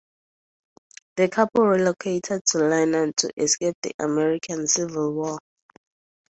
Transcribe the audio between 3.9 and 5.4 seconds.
American Civil War.